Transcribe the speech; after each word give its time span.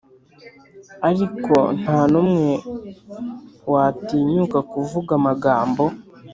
ariko 1.09 1.55
ntanumwe 1.81 2.51
watinyuka 3.71 4.59
kuvuga 4.71 5.11
amagambo. 5.19 5.83